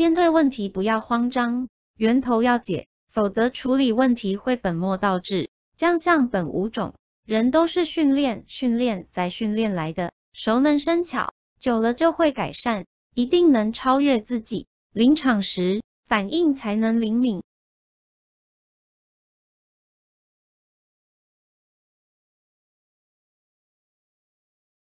[0.00, 5.50] 面对问题不要慌张源头要解否则处理问题会本末倒置。
[5.76, 6.94] 将相本无种
[7.26, 14.66] 人都是训练训练再训练来的熟能生巧久了就会改善一定能超越自己。
[14.90, 17.42] 临场时反应才能灵敏